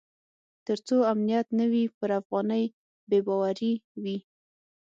تر 0.65 0.77
څو 0.87 0.97
امنیت 1.11 1.47
نه 1.59 1.65
وي 1.71 1.83
پر 1.97 2.09
افغانۍ 2.21 2.63
بې 3.09 3.19
باوري 3.27 3.73
وي. 4.03 4.17